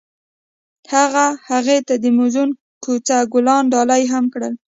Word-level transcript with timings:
هغه 0.93 1.25
هغې 1.49 1.77
ته 1.87 1.93
د 2.03 2.05
موزون 2.17 2.49
کوڅه 2.83 3.17
ګلان 3.33 3.63
ډالۍ 3.73 4.03
هم 4.13 4.25
کړل. 4.33 4.53